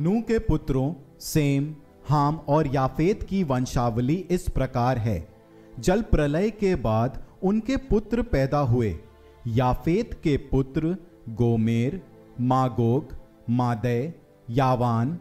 नू 0.00 0.20
के 0.20 0.38
पुत्रों, 0.38 0.94
सेम, 1.20 1.76
हाम 2.04 2.36
और 2.36 2.74
याफेत 2.74 3.22
की 3.22 3.44
वंशावली 3.44 4.14
इस 4.14 4.48
प्रकार 4.48 4.98
है। 4.98 5.28
जल 5.80 6.02
प्रलय 6.02 6.50
के 6.50 6.74
बाद 6.74 7.24
उनके 7.42 7.76
पुत्र 7.76 8.22
पैदा 8.22 8.58
हुए। 8.58 8.98
याफेत 9.46 10.14
के 10.14 10.36
पुत्र 10.36 10.96
Gomer, 11.28 12.02
Magog 12.40 13.16
Madai 13.50 14.12
Javan, 14.50 15.18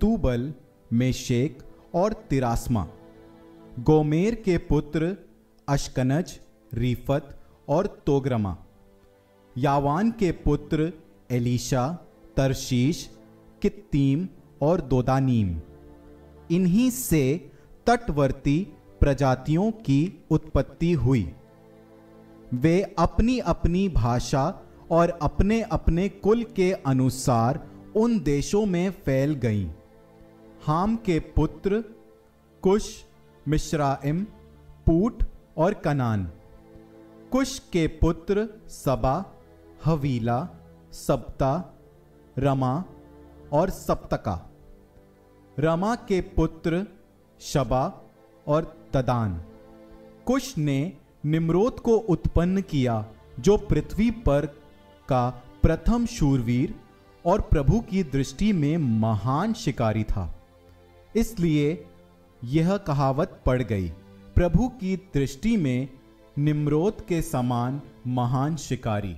Tubal, 0.00 0.54
Meshech 0.92 1.62
और 1.94 2.12
तिरासमा। 2.12 2.88
गोमेर 3.78 4.34
के 4.34 4.58
पुत्र 4.58 5.16
अशकनज, 5.68 6.40
रीफत 6.74 7.40
और 7.68 8.02
तोग्रमा। 8.06 8.56
यावान 9.58 10.10
के 10.10 10.32
पुत्र 10.32 10.92
एलिशा, 11.30 11.98
तरशीश 12.36 13.17
कित्तीम 13.62 14.28
और 14.62 14.80
दोदानीम। 14.80 15.60
इन्हीं 16.50 16.90
से 16.90 17.50
तटवर्ती 17.86 18.72
प्रजातियों 19.00 19.70
की 19.70 20.24
उत्पत्ति 20.30 20.92
हुई। 20.92 21.32
वे 22.54 22.82
अपनी 22.98 23.38
अपनी 23.38 23.88
भाषा 23.88 24.60
और 24.90 25.18
अपने 25.22 25.62
अपने 25.62 26.08
कुल 26.08 26.42
के 26.44 26.72
अनुसार 26.72 27.66
उन 27.96 28.20
देशों 28.20 28.66
में 28.66 28.90
फैल 28.90 29.34
गईं। 29.34 29.70
हाम 30.62 30.96
के 30.96 31.18
पुत्र 31.20 31.84
कुश, 32.62 33.04
मिश्राइम, 33.48 34.24
पूट 34.86 35.22
और 35.56 35.74
कनान। 35.74 36.30
कुश 37.32 37.58
के 37.58 37.86
पुत्र 37.86 38.48
सबा, 38.68 39.24
हवीला 39.84 40.48
सप्ता 40.92 41.74
रमा 42.38 42.84
और 43.52 43.70
सप्तका। 43.70 44.50
रमा 45.58 45.94
के 45.94 46.20
पुत्र 46.20 46.86
शबा 47.40 48.10
और 48.46 48.88
तदान। 48.92 49.44
कुश 50.26 50.58
ने 50.58 50.92
निम्रोत 51.26 51.80
को 51.80 51.96
उत्पन्न 51.96 52.60
किया, 52.60 53.06
जो 53.40 53.56
पृथ्वी 53.56 54.10
पर 54.10 54.46
का 55.08 55.42
प्रथम 55.62 56.06
शूरवीर 56.06 56.74
और 57.26 57.40
प्रभु 57.40 57.80
की 57.80 58.02
दृष्टि 58.02 58.52
में 58.52 58.76
महान 58.76 59.52
शिकारी 59.52 60.04
था। 60.04 60.42
इसलिए 61.16 61.86
यह 62.44 62.76
कहावत 62.76 63.42
पड़ 63.46 63.62
गई। 63.62 63.88
प्रभु 64.34 64.68
की 64.68 64.96
दृष्टि 64.96 65.56
में 65.56 65.88
निम्रोत 66.38 67.00
के 67.08 67.22
समान 67.22 67.82
महान 68.06 68.56
शिकारी। 68.56 69.16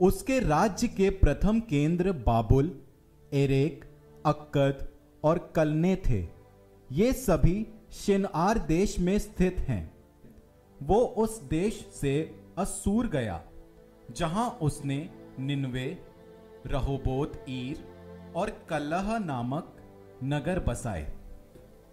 उसके 0.00 0.40
राज्य 0.40 0.88
के 0.88 1.10
प्रथम 1.10 1.60
केंद्र 1.60 2.12
बाबुल 2.12 2.80
एरेक, 3.32 3.84
अक्कद 4.26 4.88
और 5.24 5.52
कलने 5.56 5.96
थे। 5.96 6.26
ये 6.92 7.12
सभी 7.12 7.66
शिनआर 7.92 8.58
देश 8.58 8.98
में 8.98 9.18
स्थित 9.18 9.60
हैं। 9.60 9.96
वो 10.82 11.00
उस 11.00 11.40
देश 11.40 11.86
से 11.92 12.40
असूर 12.58 13.06
गया, 13.06 13.44
जहाँ 14.10 14.50
उसने 14.62 15.10
निन्वे, 15.38 15.98
रहोबोत 16.66 17.44
ईर 17.48 17.84
और 18.36 18.50
कलह 18.68 19.18
नामक 19.18 19.76
नगर 20.24 20.60
बसाए। 20.60 21.12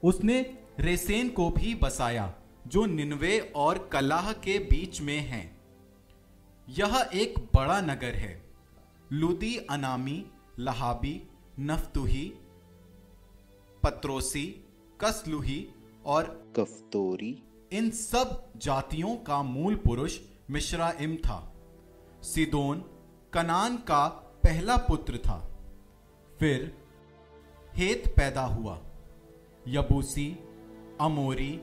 उसने 0.04 0.58
रेसेन 0.80 1.30
को 1.30 1.50
भी 1.50 1.76
बसाया, 1.76 2.34
जो 2.67 2.86
निन्वे 2.86 3.39
और 3.56 3.89
कलाह 3.92 4.31
के 4.34 4.59
बीच 4.59 5.02
में 5.02 5.20
है। 5.20 5.58
यह 6.70 7.09
एक 7.14 7.39
बड़ा 7.56 7.81
नगर 7.81 8.16
है। 8.16 8.44
लुदी 9.11 9.58
अनामी 9.70 10.26
लहाबी 10.59 11.28
नफ्तुही 11.59 12.33
पत्रोसी 13.83 14.45
कसलुही 15.02 15.70
और 16.05 16.54
कफ्तोरी। 16.60 17.44
इन 17.72 17.89
सब 17.89 18.54
जातियों 18.58 19.16
का 19.17 19.44
मूल 19.44 19.76
पुरुष 19.76 20.20
मिश्राइम 20.52 21.16
था। 21.16 21.54
सिदोन 22.22 22.86
कनान 23.33 23.77
का 23.77 24.08
पहला 24.44 24.77
पुत्र 24.77 25.17
था। 25.17 25.58
फिर 26.39 26.77
हेत 27.76 28.08
पैदा 28.08 28.42
हुआ। 28.42 28.80
यबूसी 29.67 30.39
अमोरी 31.02 31.60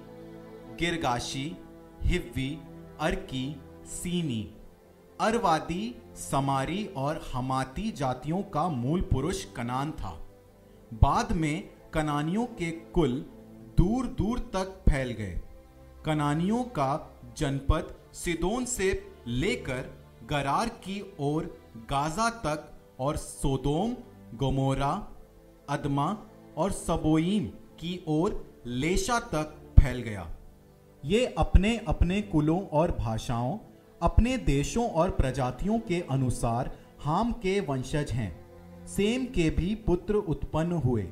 गिरगाशी 0.78 1.56
हिव्वी 2.02 2.58
अर्की 3.00 3.62
सीनी। 3.84 4.54
अरवादी, 5.20 5.94
समारी 6.16 6.84
और 6.96 7.20
हमाती 7.34 7.90
जातियों 7.90 8.42
का 8.42 8.68
मूल 8.68 9.00
पुरुष 9.00 9.44
कनान 9.44 9.90
था। 9.90 10.10
बाद 10.92 11.32
में 11.32 11.70
कनानियों 11.94 12.46
के 12.46 12.70
कुल 12.70 13.12
दूर 13.78 14.06
दूर 14.06 14.38
तक 14.38 14.82
फैल 14.88 15.10
गए। 15.10 15.40
कनानियों 16.04 16.62
का 16.64 17.18
जनपद 17.36 17.94
सिदोन 18.12 18.64
से 18.64 19.14
लेकर 19.26 19.94
गरार 20.30 20.68
की 20.68 21.14
ओर 21.20 21.44
गाजा 21.76 22.30
तक 22.30 22.72
और 23.00 23.16
सोदोम, 23.16 23.96
गोमोरा, 24.34 25.08
अदमा 25.68 26.16
और 26.56 26.72
सबोईम 26.72 27.46
की 27.80 28.04
ओर 28.08 28.44
लेशा 28.66 29.20
तक 29.20 29.56
फैल 29.80 29.98
गया। 29.98 30.28
ये 31.04 31.26
अपने 31.38 31.76
अपने 31.78 32.22
कुलों 32.22 32.60
और 32.66 32.96
भाषाओं 32.98 33.58
अपने 34.02 34.36
देशों 34.36 34.90
और 34.90 35.10
प्रजातियों 35.10 35.78
के 35.78 36.00
अनुसार 36.10 36.78
हाम 37.00 37.32
के 37.32 37.60
वंशज 37.60 38.10
हैं। 38.10 38.40
सेम 38.86 39.24
के 39.24 39.50
भी 39.50 39.74
पुत्र 39.74 40.14
उत्पन्न 40.14 40.72
हुए। 40.72 41.02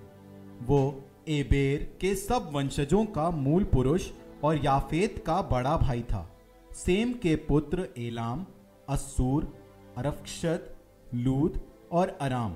वो 0.62 1.04
एबेर 1.28 1.98
के 2.00 2.14
सब 2.14 2.50
वंशजों 2.52 3.04
का 3.04 3.30
मूल 3.30 3.64
पुरुष 3.64 4.10
और 4.44 4.64
याफेत 4.64 5.24
का 5.26 5.42
बड़ा 5.42 5.76
भाई 5.76 6.02
था। 6.02 6.30
सेम 6.72 7.12
के 7.12 7.36
पुत्र 7.36 7.88
एलाम 7.98 8.46
असूर 8.88 9.58
अरफक्षद, 9.96 10.74
लूद 11.14 11.60
और 11.92 12.18
अराम। 12.20 12.54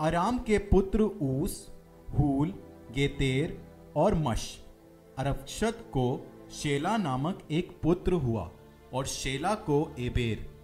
अराम 0.00 0.38
के 0.38 0.58
पुत्र 0.58 1.02
ऊस, 1.22 1.70
हूल, 2.18 2.54
गेतेर 2.94 3.60
और 3.96 4.14
मश। 4.14 4.58
अरफक्षत 5.18 5.78
को 5.86 6.26
शेला 6.52 6.96
नामक 6.96 7.38
एक 7.50 7.76
पुत्र 7.82 8.12
हुआ। 8.12 8.50
और 8.92 9.06
शेला 9.06 9.54
को 9.54 9.94
एबेर। 9.98 10.58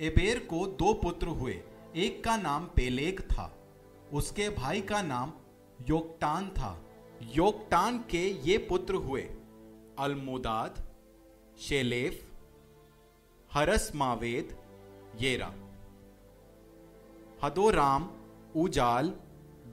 एबेर 0.00 0.38
को 0.38 0.66
दो 0.66 0.94
पुत्र 0.94 1.26
हुए। 1.26 1.62
एक 1.96 2.24
का 2.24 2.36
नाम 2.36 2.64
पेलेग 2.64 3.20
था। 3.20 3.56
उसके 4.12 4.48
भाई 4.48 4.80
का 4.80 5.02
नाम 5.02 5.32
योक्टान 5.88 6.50
था। 6.50 6.84
योक्टान 7.22 7.98
के 7.98 8.30
ये 8.30 8.58
पुत्र 8.58 8.94
हुए। 8.94 9.30
अलमुदाद, 9.98 10.94
शेलेफ, 11.60 12.30
हरस 13.52 13.92
मावेद, 13.94 14.58
येरा। 15.20 15.54
हदोराम, 17.44 18.10
उजाल, 18.56 19.08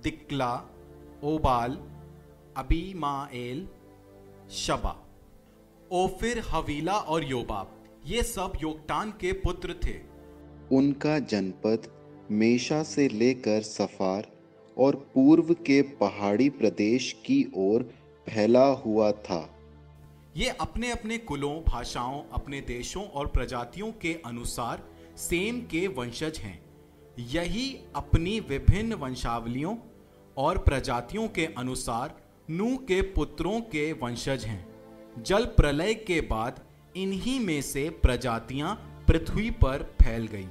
दिक्ला, 0.04 0.66
ओबाल, 1.24 1.72
अबीमाएल, 2.58 3.70
शबा। 4.50 5.04
ओफिर, 5.92 6.40
हवीला 6.40 7.00
और 7.00 7.24
योबाब। 7.24 7.77
ये 8.08 8.22
सब 8.24 8.54
योगटान 8.64 9.10
के 9.12 9.32
पुत्र 9.34 9.74
थे। 9.86 9.94
उनका 10.76 11.18
जनपद 11.20 11.88
मेषा 12.32 12.84
से 12.84 13.08
लेकर 13.08 13.62
सफार 13.62 14.28
और 14.78 14.96
पूर्व 15.14 15.54
के 15.54 15.82
पहाड़ी 15.82 16.50
प्रदेश 16.50 17.12
की 17.26 17.52
ओर 17.56 17.84
फैला 18.28 18.66
हुआ 18.66 19.12
था। 19.12 19.40
ये 20.38 20.50
अपने 20.62 20.92
अपने 20.92 21.18
कुलों 21.18 21.54
भाषाओं 21.64 22.22
अपने 22.32 22.62
देशों 22.62 23.04
और 23.04 23.28
प्रजातियों 23.28 23.92
के 23.92 24.14
अनुसार 24.26 24.84
सेम 25.18 25.60
के 25.62 25.88
वंशज 25.88 26.40
हैं। 26.40 26.60
यही 27.20 27.68
अपनी 27.96 28.40
विभिन्न 28.40 28.94
वंशावलियों 28.94 29.76
और 30.38 30.58
प्रजातियों 30.58 31.28
के 31.28 31.46
अनुसार 31.58 32.16
नू 32.50 32.76
के 32.78 33.02
पुत्रों 33.02 33.60
के 33.62 33.92
वंशज 33.94 34.46
हैं। 34.46 34.66
जल 35.24 35.46
प्रलय 35.58 35.94
के 35.94 36.22
बाद 36.22 36.67
इन्हीं 36.98 37.40
में 37.40 37.62
से 37.62 37.90
प्रजातियाँ 38.04 38.74
पृथ्वी 39.08 39.50
पर 39.52 39.84
फैल 40.02 40.28
गईं। 40.28 40.48